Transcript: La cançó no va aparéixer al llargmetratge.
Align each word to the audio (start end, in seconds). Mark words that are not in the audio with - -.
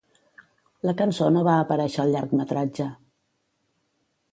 La 0.89 0.93
cançó 1.01 1.27
no 1.35 1.43
va 1.49 1.59
aparéixer 1.65 2.03
al 2.05 2.15
llargmetratge. 2.17 2.91